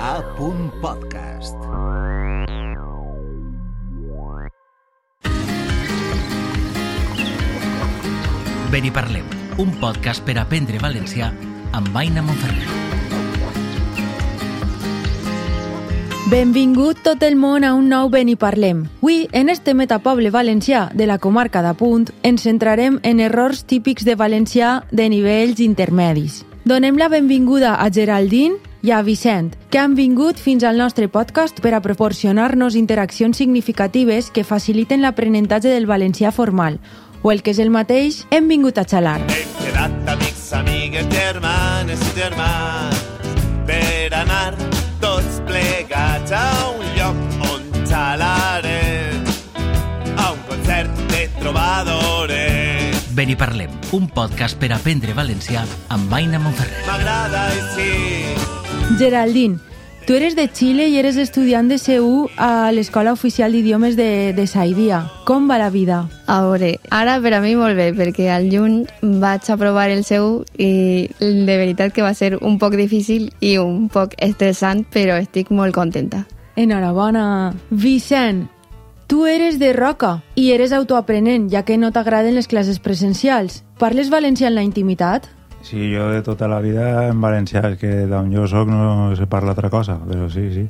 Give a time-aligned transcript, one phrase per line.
[0.00, 0.22] A.
[0.80, 1.56] Podcast.
[8.70, 9.24] Ben i parlem,
[9.58, 11.30] un podcast per aprendre valencià
[11.72, 12.68] amb Aina Monferrer.
[16.28, 18.84] Benvingut tot el món a un nou Ben i Parlem.
[19.00, 24.16] Avui, en este metapoble valencià de la comarca d'Apunt, ens centrarem en errors típics de
[24.18, 26.42] valencià de nivells intermedis.
[26.66, 31.60] Donem la benvinguda a Geraldine i a Vicent, que han vingut fins al nostre podcast
[31.60, 36.80] per a proporcionar-nos interaccions significatives que faciliten l'aprenentatge del valencià formal,
[37.22, 39.18] o el que és el mateix, hem vingut a xalar.
[39.34, 43.04] Hem quedat amics, amigues, germanes i germans
[43.66, 44.54] per anar
[45.02, 49.26] tots plegats a un lloc on xalarem
[50.16, 53.02] a un concert de trobadores.
[53.16, 56.84] Ben i parlem, un podcast per aprendre valencià amb Aina Monferrer.
[56.86, 58.15] M'agrada així.
[58.98, 59.58] Geraldine,
[60.06, 64.46] tu eres de Xile i eres estudiant de CU a l'Escola Oficial d'Idiomes de, de
[64.48, 65.02] Saidia.
[65.28, 65.98] Com va la vida?
[66.24, 68.86] A veure, ara per a mi molt bé, perquè al juny
[69.20, 73.90] vaig aprovar el seu i de veritat que va ser un poc difícil i un
[73.92, 76.24] poc estressant, però estic molt contenta.
[76.56, 77.52] Enhorabona.
[77.68, 78.46] Vicent,
[79.12, 83.60] tu eres de Roca i eres autoaprenent, ja que no t'agraden les classes presencials.
[83.76, 85.28] Parles valencià en la intimitat?
[85.66, 89.26] Sí, jo de tota la vida en valencià, és que d'on jo sóc no se
[89.26, 90.62] parla altra cosa, però sí, sí,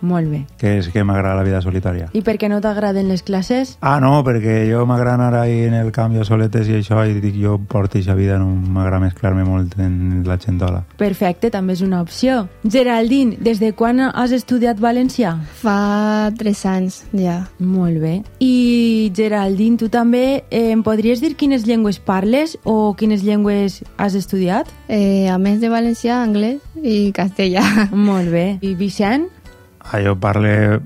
[0.00, 0.46] Molt bé.
[0.58, 2.08] que és que m'agrada la vida solitària.
[2.12, 3.76] I per què no t'agraden les classes?
[3.80, 7.20] Ah, no, perquè jo m'agrada anar ahí en el camp de soletes i això, i
[7.20, 10.84] dic, jo porto aquesta vida, no m'agrada mesclar-me molt en la gentola.
[10.96, 12.48] Perfecte, també és una opció.
[12.64, 15.36] Geraldine, des de quan has estudiat valencià?
[15.60, 17.48] Fa tres anys ja.
[17.58, 18.22] Molt bé.
[18.40, 24.14] I Geraldine, tu també eh, em podries dir quines llengües parles o quines llengües has
[24.14, 24.68] estudiat?
[24.88, 27.90] Eh, a més de valencià, anglès i castellà.
[27.92, 28.58] Molt bé.
[28.62, 29.28] I Vicent?
[29.90, 30.80] Ah, jo parle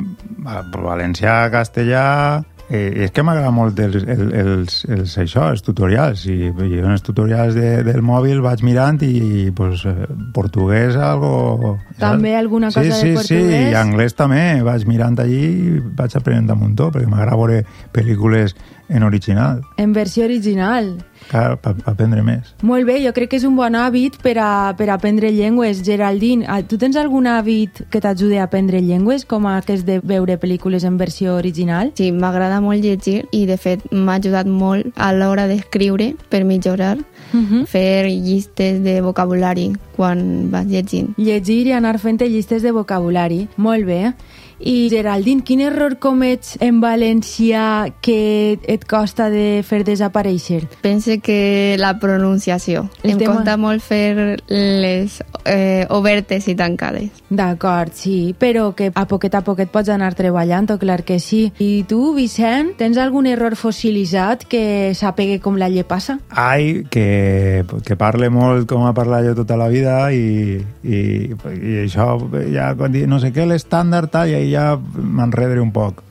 [0.47, 2.43] ah, valencià, castellà...
[2.65, 6.23] Eh, és que m'agrada molt els, els, els, els, això, els tutorials.
[6.33, 11.75] I, i en els tutorials de, del mòbil vaig mirant i pues, eh, portuguès algo...
[12.01, 13.53] També alguna cosa sí, de sí, portuguès?
[13.53, 14.41] Sí, i anglès també.
[14.65, 17.61] Vaig mirant allí i vaig aprenent un muntó, perquè m'agrada veure
[17.93, 18.57] pel·lícules
[18.89, 21.05] en original, En versió original.
[21.31, 22.55] clar, per aprendre més.
[22.63, 25.83] Molt bé, jo crec que és un bon hàbit per a, per a aprendre llengües.
[25.83, 30.37] Geraldine, ah, tu tens algun hàbit que t'ajudi a aprendre llengües, com aquest de veure
[30.39, 31.93] pel·lícules en versió original?
[31.97, 36.99] Sí, m'agrada molt llegir i de fet m'ha ajudat molt a l'hora d'escriure per millorar,
[37.35, 37.67] Uh -huh.
[37.67, 41.15] fer llistes de vocabulari quan vas llegint.
[41.17, 43.49] Llegir i anar fent llistes de vocabulari.
[43.57, 44.13] Molt bé.
[44.61, 50.63] I Geraldine, quin error comets en valencià que et costa de fer desaparèixer?
[50.81, 52.89] Pense que la pronunciació.
[53.03, 57.23] El em tema- costa molt fer les eh, obertes i tancades.
[57.29, 61.47] D'acord, sí, però que a poquet a poquet pots anar treballant, o clar que sí.
[61.59, 66.19] I tu, Vicent, tens algun error fossilitzat que sàpegue com la llepassa?
[66.31, 71.01] Ai, que, que parle molt com ha parlat jo tota la vida i, i,
[71.31, 72.15] i això,
[72.53, 76.03] ja quan dic no sé què, l'estàndard, tal, i ahí ja m'enredre un poc,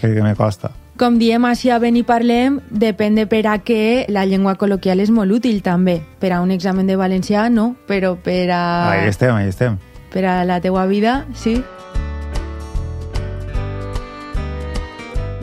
[0.00, 0.72] perquè me costa.
[1.00, 5.00] Com diem així a Ben i Parlem, depèn de per a què la llengua col·loquial
[5.00, 5.94] és molt útil també.
[6.20, 9.78] Per a un examen de valencià no, però per a, Ahí estem, ahí estem.
[10.12, 11.62] per a la teua vida sí.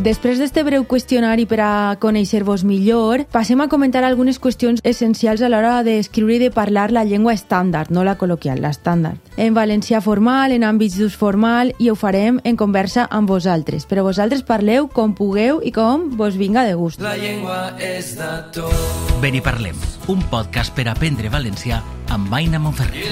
[0.08, 5.50] Després d'este breu qüestionari per a conèixer-vos millor, passem a comentar algunes qüestions essencials a
[5.52, 9.20] l'hora d'escriure i de parlar la llengua estàndard, no la col·loquial, l'estàndard.
[9.36, 13.84] En valencià formal, en àmbits d'ús formal, i ho farem en conversa amb vosaltres.
[13.84, 17.04] Però vosaltres parleu com pugueu i com vos vinga de gust.
[19.20, 19.76] Ben i parlem,
[20.08, 21.84] un podcast per aprendre valencià
[22.16, 23.04] amb Aina Monferrer.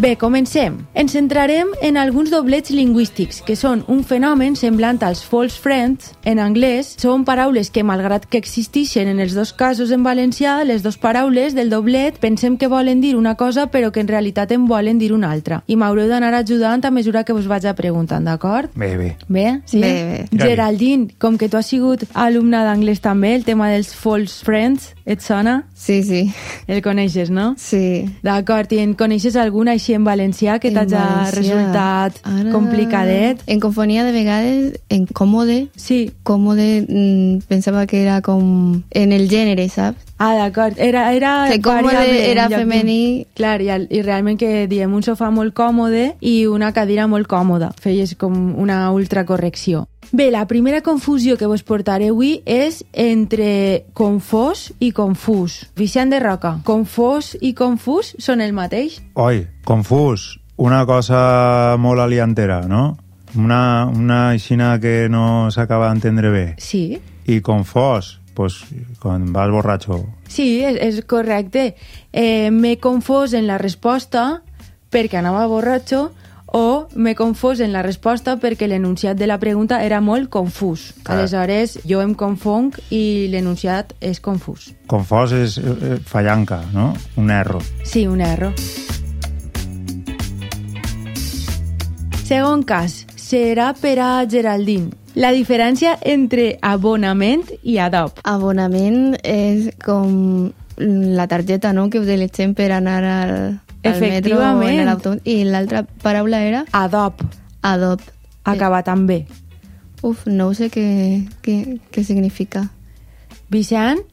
[0.00, 0.78] Bé, comencem.
[0.94, 6.38] Ens centrarem en alguns doblets lingüístics, que són un fenomen semblant als false friends en
[6.40, 6.94] anglès.
[7.02, 11.52] Són paraules que, malgrat que existeixen en els dos casos en valencià, les dues paraules
[11.52, 15.10] del doblet pensem que volen dir una cosa però que en realitat en volen dir
[15.12, 15.60] una altra.
[15.68, 18.72] I m'haureu d'anar ajudant a mesura que vos vaig preguntant, d'acord?
[18.72, 19.10] Bé, bé.
[19.28, 19.46] Bé?
[19.66, 19.82] Sí?
[19.84, 19.92] Bé,
[20.32, 20.46] bé.
[20.46, 25.20] Geraldine, com que tu has sigut alumna d'anglès també, el tema dels false friends, et
[25.24, 25.64] sona?
[25.74, 26.22] Sí, sí,
[26.70, 27.54] El coneixes, no?
[27.58, 28.04] sí.
[28.22, 31.00] D'acord, i en coneixes algun així en valencià que t'hagi
[31.36, 33.42] resultat Ara- complicadet?
[33.46, 35.68] En confonia de vegades en còmode.
[35.76, 36.10] Sí.
[36.22, 40.06] Còmode mm, pensava que era com en el gènere, saps?
[40.20, 40.76] Ah, d'acord.
[40.76, 43.26] Era, era Que còmode era lloc de- femení.
[43.34, 47.26] Clar, i, el- i realment que diem un sofà molt còmode i una cadira molt
[47.26, 47.72] còmoda.
[47.80, 49.86] Feies com una ultracorrecció.
[50.12, 55.70] Bé, la primera confusió que vos portaré avui és entre confós i confús.
[55.76, 59.00] Vicent de Roca, confós i confús són el mateix?
[59.14, 62.98] Oi, confús, una cosa molt aliantera, no?
[63.36, 66.46] Una, una aixina que no s'acaba d'entendre bé.
[66.58, 66.98] Sí.
[67.26, 68.62] I confós, pues,
[69.02, 70.00] quan vas borratxo.
[70.32, 71.74] Sí, és, és correcte.
[72.12, 74.40] Eh, M'he confós en la resposta
[74.90, 76.06] perquè anava borratxo
[76.50, 80.88] o m'he confós en la resposta perquè l'enunciat de la pregunta era molt confús.
[81.04, 81.20] Clar.
[81.20, 84.70] Aleshores, jo em confonc i l'enunciat és confús.
[84.90, 86.94] Confós és eh, eh, fallanca, no?
[87.20, 87.60] Un erro.
[87.84, 88.54] Sí, un erro.
[92.24, 94.99] Segon cas, serà per a Geraldine.
[95.14, 98.20] La diferència entre abonament i adob.
[98.24, 101.88] Abonament és com la targeta no?
[101.90, 103.34] que utilitzem per anar al,
[103.82, 105.20] al metro o en l'autobús.
[105.24, 107.20] I l'altra paraula era Adob,
[107.62, 108.00] adob.
[108.44, 109.24] acabat amb B.
[110.02, 110.86] Uf, no sé què,
[111.44, 112.68] què, què significa.
[113.50, 114.06] Vicent?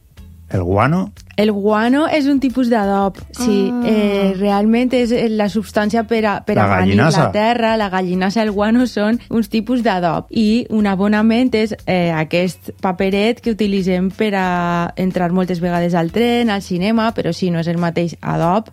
[0.50, 3.68] El guano, El guano és un tipus d'adob, sí.
[3.70, 3.82] Ah.
[3.86, 7.24] Eh, realment és la substància per a, per La amanir gallinassa.
[7.28, 10.26] la terra, la gallinassa, el guano són uns tipus d'adob.
[10.30, 16.10] I un abonament és eh, aquest paperet que utilitzem per a entrar moltes vegades al
[16.10, 18.72] tren, al cinema, però sí, no és el mateix adob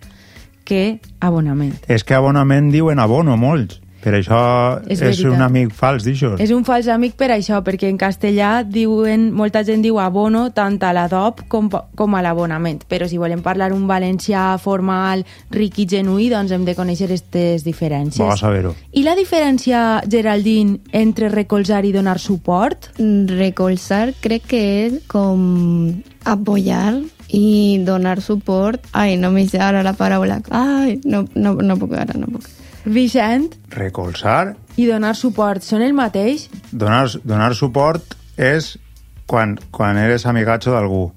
[0.66, 1.75] que abonament.
[1.88, 3.81] és que abonament diuen abono molts.
[4.05, 4.39] Per això
[4.85, 5.31] És és, veritat.
[5.33, 6.35] un amic fals d'això.
[6.41, 10.77] És un fals amic per això, perquè en castellà diuen, molta gent diu abono tant
[10.85, 12.83] a l'adob com, com a l'abonament.
[12.85, 17.65] Però si volem parlar un valencià formal, ric i genuí, doncs hem de conèixer aquestes
[17.65, 18.21] diferències.
[18.21, 18.75] Vas a veure-ho.
[18.93, 22.91] I la diferència, Geraldine, entre recolzar i donar suport?
[22.99, 25.95] Recolzar crec que és com
[26.29, 26.99] apoyar
[27.33, 28.85] i donar suport.
[28.93, 30.43] Ai, no me sé ara la paraula.
[30.53, 32.45] Ai, no, no, no puc ara, no puc.
[32.85, 36.49] Vicent Recolzar, i donar suport són el mateix?
[36.71, 38.75] donar, donar suport és
[39.25, 41.09] quan, quan eres amigatxo d'algú,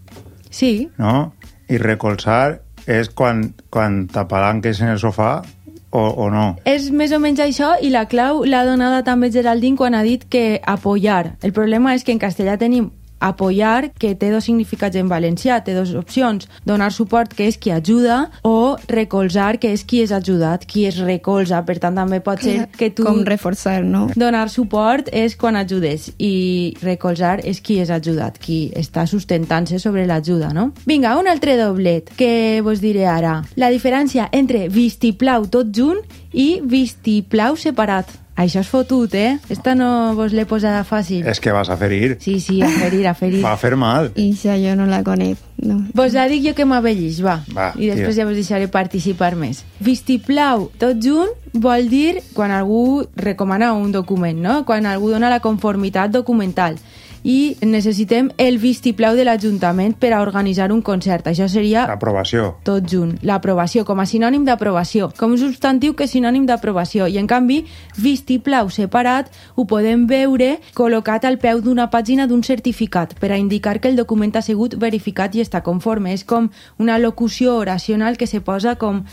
[0.51, 1.35] Sí, no?
[1.69, 5.43] I recolzar és quan, quan t'apalanques en el sofà
[5.91, 6.57] o, o no.
[6.65, 10.25] És més o menys això i la clau l'ha donada també Geraldine quan ha dit
[10.29, 11.37] que apoyar.
[11.43, 15.75] El problema és que en castellà tenim apoyar, que té dos significats en valencià, té
[15.77, 16.49] dues opcions.
[16.67, 20.99] Donar suport, que és qui ajuda, o recolzar, que és qui és ajudat, qui es
[21.03, 21.63] recolza.
[21.67, 23.07] Per tant, també pot ser que tu...
[23.09, 24.07] Com reforçar, no?
[24.19, 30.07] Donar suport és quan ajudes i recolzar és qui és ajudat, qui està sustentant-se sobre
[30.07, 30.71] l'ajuda, no?
[30.87, 33.41] Vinga, un altre doblet que vos diré ara.
[33.57, 38.11] La diferència entre vistiplau tot junt i vistiplau separat.
[38.39, 39.41] Això és fotut, eh?
[39.51, 41.27] Esta no vos l'he posada fàcil.
[41.27, 42.17] És que vas a ferir.
[42.23, 43.43] Sí, sí, a ferir, a ferir.
[43.43, 44.13] Va a fer mal.
[44.15, 45.43] I això jo no la conec.
[45.59, 45.81] No.
[45.99, 47.41] Vos la dic jo que m'avellix, va.
[47.51, 48.21] Va, I després tira.
[48.21, 49.65] ja vos deixaré participar més.
[49.83, 54.61] Vistiplau, tot junt, vol dir quan algú recomana un document, no?
[54.65, 56.79] Quan algú dona la conformitat documental.
[57.25, 61.27] I necessitem el vistiplau de l'Ajuntament per a organitzar un concert.
[61.27, 62.57] Això seria Aprovació.
[62.65, 63.19] tot junt.
[63.23, 67.07] L'aprovació, com a sinònim d'aprovació, com un substantiu que és sinònim d'aprovació.
[67.07, 67.65] I, en canvi,
[67.97, 73.81] vistiplau separat ho podem veure col·locat al peu d'una pàgina d'un certificat per a indicar
[73.81, 76.13] que el document ha sigut verificat i està conforme.
[76.13, 79.05] És com una locució oracional que se posa com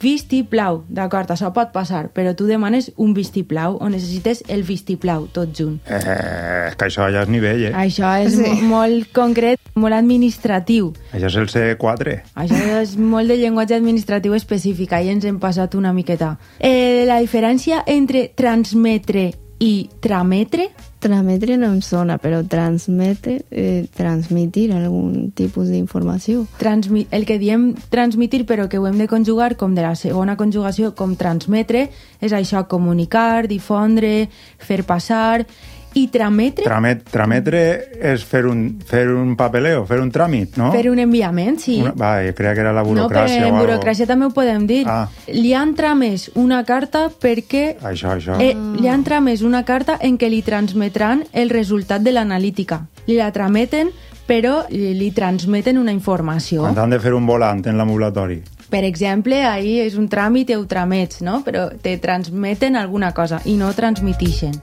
[0.00, 0.82] vistiplau.
[0.88, 5.80] D'acord, això pot passar, però tu demanes un vistiplau o necessites el vistiplau, tot junt.
[5.86, 7.72] Eh, és que això ja és nivell, eh?
[7.74, 8.44] Això és Sí.
[8.44, 8.62] sí.
[8.66, 10.92] molt concret, molt administratiu.
[11.12, 12.22] Això és el C4.
[12.34, 16.38] Això és molt de llenguatge administratiu específic, ahir ens hem passat una miqueta.
[16.58, 19.32] Eh, la diferència entre transmetre
[19.64, 20.68] i trametre?
[21.00, 26.46] Trametre no em sona, però transmetre, eh, transmitir algun tipus d'informació.
[26.60, 30.36] Transmi el que diem transmitir, però que ho hem de conjugar com de la segona
[30.36, 31.90] conjugació, com transmetre,
[32.20, 34.28] és això, comunicar, difondre,
[34.58, 35.46] fer passar...
[35.94, 36.64] I trametre?
[36.66, 37.60] Tramet, trametre
[38.12, 40.72] és fer un, fer un papeleo, fer un tràmit, no?
[40.74, 41.76] Fer un enviament, sí.
[41.84, 44.66] Una, va, jo creia que era la No, però burocràcia en burocràcia també ho podem
[44.66, 44.82] dir.
[44.90, 45.06] Ah.
[45.30, 48.40] Li han tramès una carta perquè Això, això.
[48.42, 52.82] Eh, li han tramès una carta en què li transmetran el resultat de l'analítica.
[53.06, 53.92] Li la trameten,
[54.26, 56.64] però li, li transmeten una informació.
[56.66, 58.42] Quan han de fer un volant en l'ambulatori.
[58.70, 61.42] Per exemple, ahir és un tràmit i ho tramets, no?
[61.46, 64.56] Però te transmeten alguna cosa i no transmitixen.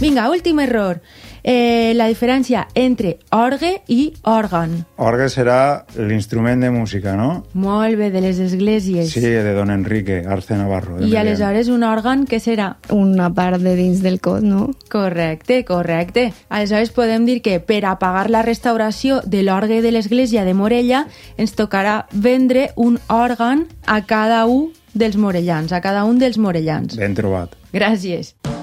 [0.00, 1.00] Vinga, últim error.
[1.42, 4.84] eh, la diferència entre orgue i òrgan.
[5.00, 7.46] Orgue serà l'instrument de música, no?
[7.54, 9.12] Molt bé, de les esglésies.
[9.12, 11.00] Sí, de don Enrique Arce Navarro.
[11.04, 12.76] I aleshores un òrgan, què serà?
[12.90, 14.70] Una part de dins del cos, no?
[14.90, 16.32] Correcte, correcte.
[16.48, 21.06] Aleshores podem dir que per a pagar la restauració de l'orgue de l'església de Morella
[21.36, 26.96] ens tocarà vendre un òrgan a cada un dels morellans, a cada un dels morellans.
[26.96, 27.56] Ben trobat.
[27.72, 28.34] Gràcies.
[28.44, 28.59] Ben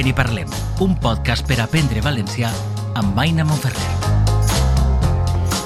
[0.00, 0.48] i parlem,
[0.80, 2.48] un podcast per aprendre valencià
[2.96, 3.90] amb Aina Monferrer.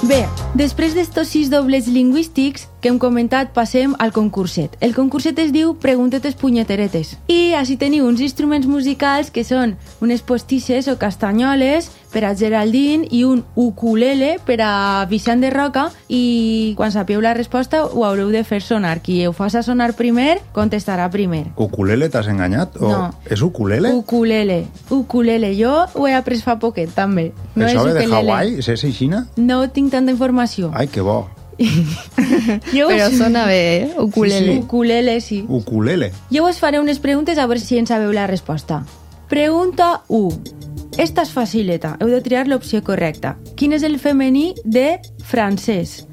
[0.03, 0.25] Bé,
[0.59, 4.77] després d'estos sis dobles lingüístics que hem comentat, passem al concurset.
[4.81, 7.15] El concurset es diu Preguntetes punyeteretes.
[7.27, 13.07] I així teniu uns instruments musicals que són unes postisses o castanyoles per a Geraldine
[13.11, 18.31] i un ukulele per a Vicent de Roca i quan sapieu la resposta ho haureu
[18.31, 18.99] de fer sonar.
[19.01, 21.45] Qui ho faci sonar primer, contestarà primer.
[21.55, 22.77] Ukulele, t'has enganyat?
[22.81, 22.91] O...
[22.91, 23.01] No.
[23.25, 23.93] És ukulele?
[23.93, 24.65] Ukulele.
[24.89, 25.53] Ukulele.
[25.57, 27.31] Jo ho he après fa poquet, també.
[27.55, 28.15] Això ve de ukelele.
[28.15, 28.59] Hawaii?
[28.61, 29.25] És Xina?
[29.37, 30.71] No tinc tanta informació.
[30.73, 31.25] Ai, que bo.
[32.77, 33.17] Jo Però us...
[33.17, 33.93] sona bé, eh?
[33.99, 34.59] Ukulele.
[34.59, 35.43] Ukulele, sí.
[35.47, 36.11] Ukulele.
[36.31, 38.83] Jo us faré unes preguntes a veure si en sabeu la resposta.
[39.29, 40.55] Pregunta 1.
[40.97, 41.95] Esta és facileta.
[42.01, 43.35] Heu de triar l'opció correcta.
[43.57, 44.97] Quin és el femení de
[45.29, 46.05] francès?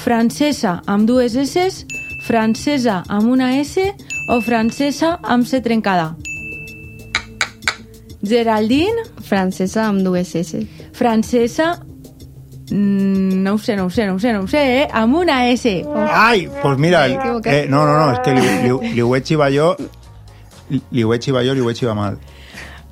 [0.00, 1.84] Francesa amb dues S,
[2.24, 3.84] francesa amb una S
[4.32, 6.14] o francesa amb C trencada?
[8.22, 10.66] Geraldine, Francesa amb dues S.
[10.92, 11.78] francesa...
[12.70, 14.88] mm, No ho sé, no ho sé, no ho sé, no ho sé, eh?
[14.92, 15.82] Amb una S.
[16.10, 19.52] Ai, pues mira, eh, no, no, no, és que li, li, li ho he xivat
[19.54, 19.74] jo,
[20.70, 22.18] li, ho he xivat jo, li ho he xivat mal.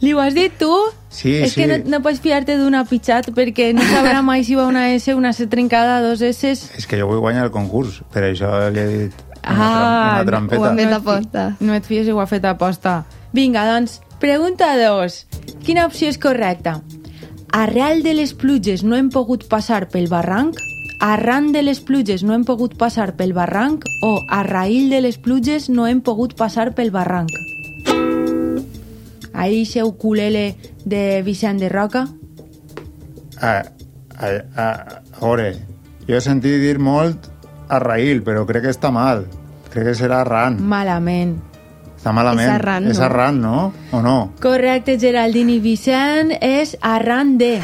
[0.00, 0.70] Li ho has dit tu?
[1.10, 1.62] Sí, és sí.
[1.62, 5.14] que no, no pots fiar-te d'una pitxat perquè no sabrà mai si va una S,
[5.16, 6.52] una C trencada, dos S...
[6.78, 10.44] És que jo vull guanyar el concurs, per això li he dit una, Ah, tram,
[10.44, 10.68] una Ho trampeta.
[10.68, 11.44] han fet No et aposta.
[11.60, 13.00] No et fies si ho ha fet aposta.
[13.32, 15.18] Vinga, doncs, pregunta 2.
[15.64, 16.78] Quina opció és correcta?
[17.52, 20.58] Arrel de les pluges no hem pogut passar pel barranc?
[21.00, 23.86] Arran de les pluges no hem pogut passar pel barranc?
[24.04, 27.32] O a raïl de les pluges no hem pogut passar pel barranc?
[29.32, 32.04] Ahí se ukulele de Vicent de Roca.
[33.40, 33.52] A,
[34.18, 35.54] a, a, a veure,
[36.08, 37.30] jo he sentit dir molt
[37.68, 39.24] a Raïl, però crec que està mal.
[39.72, 40.60] Crec que serà arran.
[40.60, 41.38] Malament.
[41.98, 42.46] Està malament.
[42.46, 43.04] És arran, És no?
[43.04, 43.72] arran, no?
[43.92, 44.32] O no?
[44.40, 47.58] Correcte, Geraldine i Vicent, és arran de.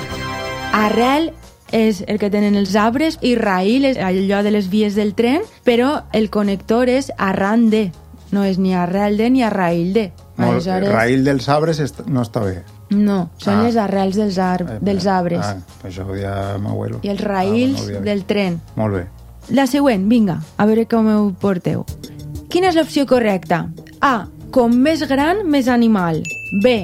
[0.75, 1.33] Arrel
[1.73, 5.43] és el que tenen els arbres i raïl és allò de les vies del tren,
[5.67, 7.89] però el connector és arran de.
[8.35, 10.09] No és ni arrel de ni arraïl de.
[10.37, 12.65] Molt, Raïl dels arbres est no està bé.
[12.91, 13.63] No, són Ah.
[13.63, 15.47] les arrels dels, ar Eh, dels arbres.
[15.47, 16.99] Ah, això ho dia m'abuelo.
[17.03, 18.61] I els raïls Ah, no ho havia del tren.
[18.75, 19.07] Molt bé.
[19.51, 21.85] La següent, vinga, a veure com ho porteu.
[22.49, 23.69] Quina és l'opció correcta?
[24.05, 24.27] A.
[24.53, 26.21] Com més gran, més animal.
[26.63, 26.75] B.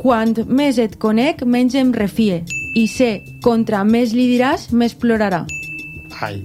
[0.00, 2.40] Quant més et conec, menys em refie.
[2.74, 3.12] I C.
[3.44, 5.44] Contra més li diràs, més plorarà.
[6.20, 6.42] Ai,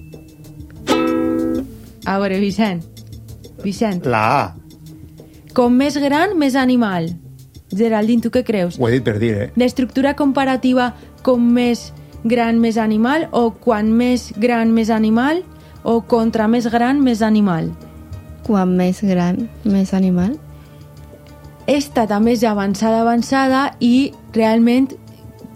[2.05, 2.86] A veure, Vicent.
[3.63, 4.05] Vicent.
[4.05, 4.55] la A.
[5.53, 7.09] Com més gran, més animal.
[7.75, 8.79] Geraldine, tu què creus?
[8.79, 9.50] Ho he dit per dir, eh?
[9.57, 10.93] L'estructura comparativa
[11.24, 11.91] com més
[12.24, 15.43] gran, més animal o quan més gran, més animal
[15.83, 17.69] o contra més gran, més animal?
[18.43, 20.38] Quan més gran, més animal.
[21.69, 24.89] Esta també és avançada, avançada i realment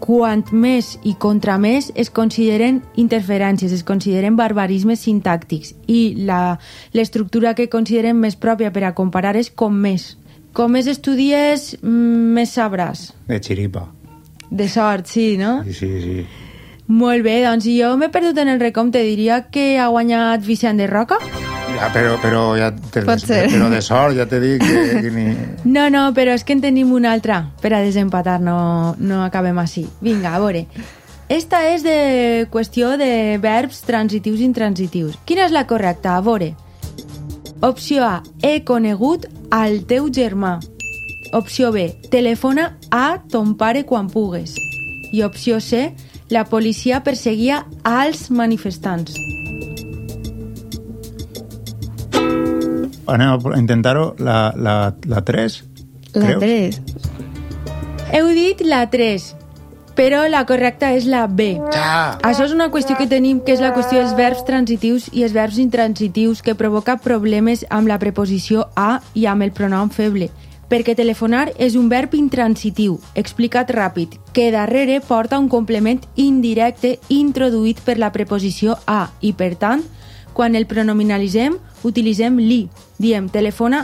[0.04, 6.60] quant més i contra més es consideren interferències, es consideren barbarismes sintàctics i la-
[6.92, 10.18] l'estructura que considerem més pròpia per a comparar és com més.
[10.54, 13.14] Com més estudies, mm, més sabràs.
[13.28, 13.88] De xiripa.
[14.52, 15.64] De sort, sí, no?
[15.64, 16.26] Sí, sí, sí.
[16.88, 19.02] Molt bé, doncs jo m'he perdut en el recompte.
[19.06, 21.18] Diria que ha guanyat Vicent de Roca?
[21.74, 23.48] Ja, però, però, ja te, Pot ser.
[23.50, 25.24] però de sort, ja te dic que, que ni...
[25.66, 29.58] No, no, però és que en tenim una altra per a desempatar, no, no acabem
[29.64, 29.88] així.
[30.04, 30.68] Vinga, a veure.
[31.34, 35.18] Esta és de qüestió de verbs transitius i intransitius.
[35.26, 36.18] Quina és la correcta?
[36.20, 36.52] A veure.
[37.64, 38.22] Opció A.
[38.44, 40.58] He conegut al teu germà.
[41.34, 41.88] Opció B.
[42.12, 44.54] Telefona a ton pare quan pugues.
[45.16, 45.94] I opció C.
[46.32, 49.18] La policia perseguia als manifestants.
[53.04, 54.76] Anem a intentar-ho, la, la,
[55.06, 55.62] la 3,
[56.14, 56.82] La 3.
[58.14, 59.24] Heu dit la 3,
[59.98, 61.56] però la correcta és la B.
[61.74, 62.20] Ja!
[62.22, 65.34] Això és una qüestió que tenim, que és la qüestió dels verbs transitius i els
[65.34, 70.30] verbs intransitius, que provoca problemes amb la preposició a i amb el pronom feble.
[70.74, 77.84] Perquè telefonar és un verb intransitiu, explicat ràpid, que darrere porta un complement indirecte introduït
[77.86, 79.84] per la preposició a i, per tant,
[80.34, 82.64] quan el pronominalitzem, utilitzem li.
[82.98, 83.84] Diem telefona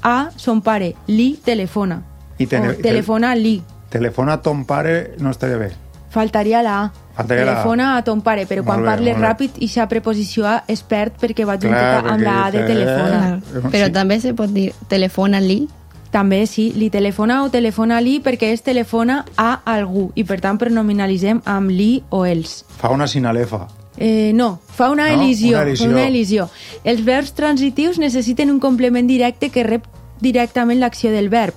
[0.00, 2.00] a son pare, li telefona.
[2.38, 3.60] I tele- o telefona li.
[3.90, 5.72] Telefona a ton pare no estaria bé.
[6.08, 6.92] Faltaria la A.
[7.16, 7.54] Faltaria la A.
[7.56, 10.80] telefona a ton pare, però Molt quan bé, parles ràpid, i sa preposició A es
[10.82, 13.40] perd perquè va Clar, junta amb la A de telefona.
[13.44, 13.92] Eh, Però sí.
[13.92, 15.68] també se pot dir telefona-li.
[16.10, 20.58] També sí, li telefona o telefona li perquè es telefona a algú i per tant
[20.58, 22.64] pronominalitzem amb li o els.
[22.80, 23.68] Fa una sinalefa.
[23.96, 25.58] Eh, no, fa una No, elisió.
[25.58, 25.88] una elisió.
[25.90, 26.48] Una elisió.
[26.84, 29.86] Els verbs transitius necessiten un complement directe que rep
[30.20, 31.54] directament l'acció del verb,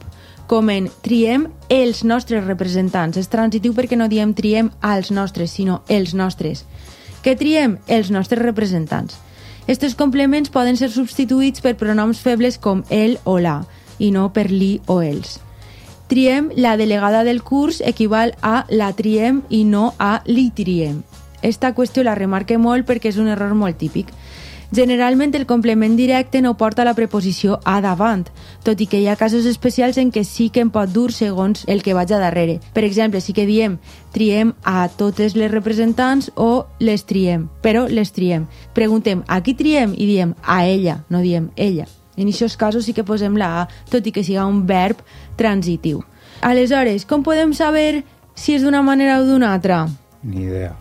[0.48, 3.18] com en triem els nostres representants.
[3.18, 6.66] És transitiu perquè no diem triem als nostres, sinó els nostres.
[7.24, 7.80] Què triem?
[7.88, 9.18] Els nostres representants.
[9.68, 13.64] Estos complements poden ser substituïts per pronoms febles com el o la,
[14.04, 15.40] i no per li o els.
[16.12, 21.02] Triem, la delegada del curs equival a la triem i no a li triem.
[21.42, 24.12] Esta qüestió la remarque molt perquè és un error molt típic.
[24.74, 28.24] Generalment el complement directe no porta la preposició a davant,
[28.66, 31.62] tot i que hi ha casos especials en què sí que en pot dur segons
[31.70, 32.60] el que vaig a darrere.
[32.74, 33.78] Per exemple, sí que diem
[34.14, 38.48] triem a totes les representants o les triem, però les triem.
[38.74, 41.86] Preguntem a qui triem i diem a ella, no diem ella.
[42.18, 45.00] En aquests casos sí que posem la A, tot i que siga un verb
[45.40, 46.04] transitiu.
[46.42, 48.04] Aleshores, com podem saber
[48.36, 49.88] si és d'una manera o d'una altra?
[50.24, 50.74] Ni idea.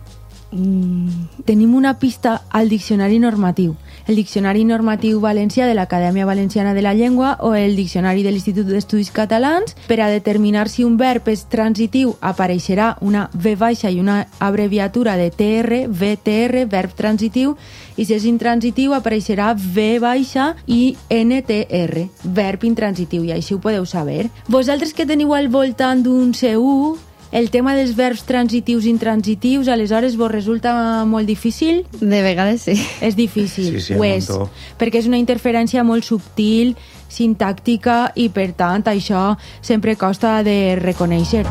[1.45, 3.73] Tenim una pista al diccionari normatiu.
[4.05, 8.67] El Diccionari Normatiu Valencià de l'Acadèmia Valenciana de la Llengua o el Diccionari de l'Institut
[8.67, 9.77] d'Estudis Catalans.
[9.87, 15.15] Per a determinar si un verb és transitiu apareixerà una V baixa i una abreviatura
[15.15, 17.55] de TR, VTR, verb transitiu,
[17.95, 23.87] i si és intransitiu apareixerà V baixa i NTR, verb intransitiu, i així ho podeu
[23.87, 24.27] saber.
[24.51, 30.15] Vosaltres que teniu al voltant d'un C1, el tema dels verbs transitius i intransitius, aleshores
[30.21, 31.81] vos resulta molt difícil?
[31.99, 32.75] De vegades sí.
[33.01, 34.51] És difícil, Sí, sí, ho és, muntó.
[34.77, 36.75] perquè és una interferència molt subtil,
[37.09, 41.43] sintàctica i per tant això sempre costa de reconèixer.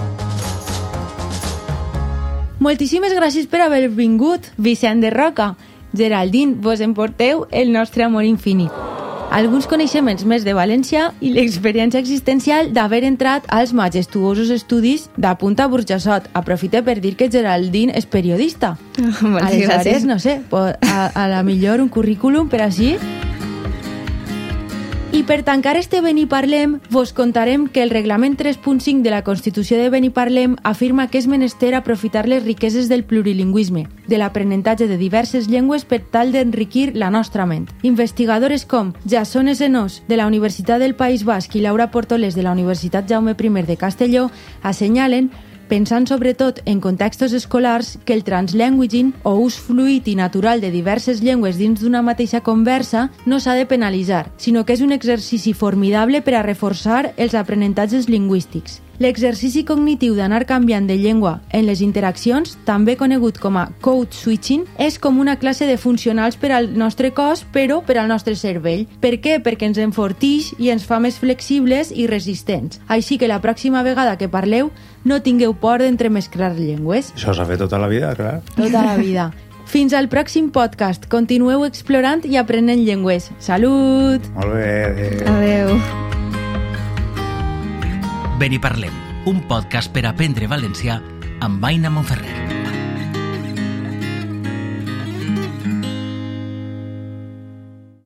[2.62, 5.56] Moltíssimes gràcies per haver vingut, Vicent de Roca.
[5.92, 8.70] Geraldine, vos emporteu el nostre amor infinit.
[9.32, 15.70] Alguns coneixements més de València i l'experiència existencial d'haver entrat als majestuosos estudis de Punta
[15.72, 16.28] Burjassot.
[16.36, 18.74] Aprofite per dir que Geraldine és periodista.
[19.00, 20.04] Moltes Aleshores, gràcies.
[20.04, 22.98] no sé, a, a la millor un currículum per així.
[25.26, 30.56] Per tancar este Beniparlem, vos contarem que el reglament 3.5 de la Constitució de Beniparlem
[30.64, 36.00] afirma que és menester aprofitar les riqueses del plurilingüisme, de l'aprenentatge de diverses llengües per
[36.02, 37.70] tal d'enriquir la nostra ment.
[37.82, 42.52] Investigadores com Jason Esenós, de la Universitat del País Basc, i Laura Portolés, de la
[42.52, 44.30] Universitat Jaume I de Castelló,
[44.62, 45.30] assenyalen
[45.72, 51.22] pensant sobretot en contextos escolars que el translanguaging o ús fluid i natural de diverses
[51.24, 56.20] llengües dins d'una mateixa conversa no s'ha de penalitzar, sinó que és un exercici formidable
[56.20, 58.82] per a reforçar els aprenentatges lingüístics.
[59.02, 64.62] L'exercici cognitiu d'anar canviant de llengua en les interaccions, també conegut com a code switching,
[64.78, 68.84] és com una classe de funcionals per al nostre cos, però per al nostre cervell.
[69.02, 69.40] Per què?
[69.42, 72.78] Perquè ens enfortix i ens fa més flexibles i resistents.
[72.86, 74.70] Així que la pròxima vegada que parleu,
[75.02, 77.10] no tingueu por d'entremesclar llengües.
[77.16, 78.38] Això s'ha fet tota la vida, clar.
[78.54, 79.32] Tota la vida.
[79.66, 81.10] Fins al pròxim podcast.
[81.10, 83.32] Continueu explorant i aprenent llengües.
[83.42, 84.30] Salut!
[84.38, 84.72] Molt bé.
[84.94, 85.28] adéu.
[85.34, 86.11] Adeu.
[88.38, 88.94] Beniparlem,
[89.26, 90.98] un podcast per aprendre valencià
[91.44, 92.61] amb Aina Monferrer.